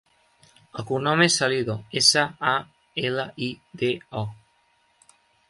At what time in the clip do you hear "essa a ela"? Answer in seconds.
2.01-3.27